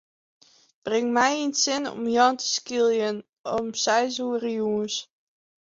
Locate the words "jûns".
4.59-4.95